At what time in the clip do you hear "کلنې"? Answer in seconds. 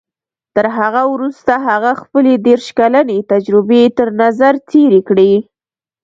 2.79-3.17